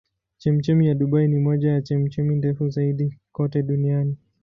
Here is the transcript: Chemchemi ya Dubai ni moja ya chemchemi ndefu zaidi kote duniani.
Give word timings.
Chemchemi 0.37 0.87
ya 0.87 0.93
Dubai 0.95 1.27
ni 1.27 1.39
moja 1.39 1.71
ya 1.71 1.81
chemchemi 1.81 2.35
ndefu 2.35 2.69
zaidi 2.69 3.19
kote 3.31 3.63
duniani. 3.63 4.17